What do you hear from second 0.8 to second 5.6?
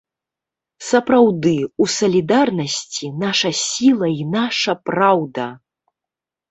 Сапраўды, у салідарнасці наша сіла і наша праўда!